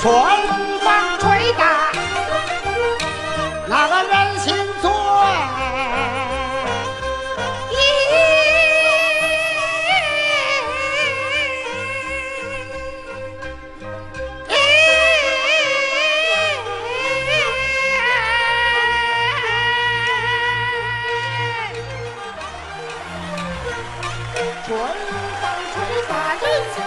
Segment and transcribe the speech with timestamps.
[0.00, 0.10] 春
[0.80, 1.92] 风吹打，
[3.68, 4.90] 那个人心醉。
[24.66, 24.78] 春
[25.40, 25.44] 风
[25.74, 25.76] 吹
[26.08, 26.42] 打人
[26.72, 26.78] 心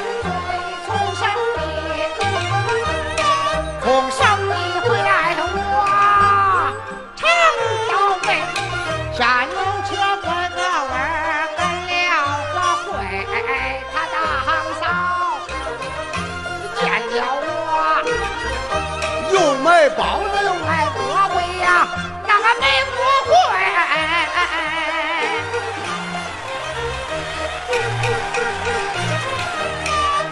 [19.84, 21.86] 卖包子又来多会呀，
[22.26, 22.96] 那个没不
[23.28, 23.34] 会。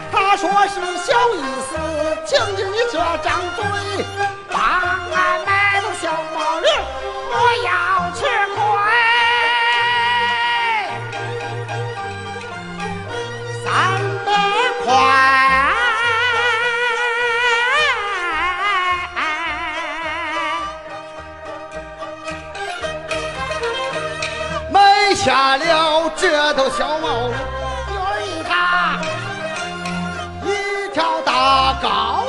[0.10, 1.38] 他说是小意
[1.70, 1.76] 思，
[2.26, 3.62] 请听你这张嘴，
[25.24, 27.36] 下了这头小毛驴，
[27.94, 29.00] 有一张
[30.44, 32.26] 一条大高